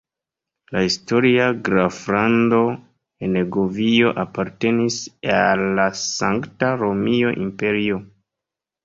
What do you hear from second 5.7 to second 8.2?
la Sankta Romia Imperio.